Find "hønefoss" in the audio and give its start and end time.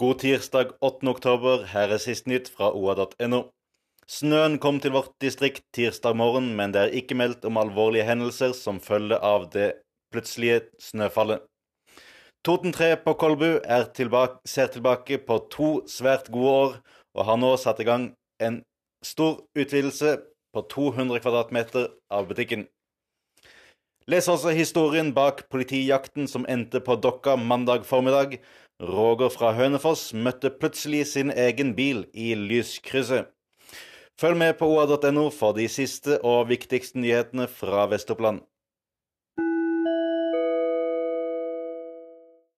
29.52-30.14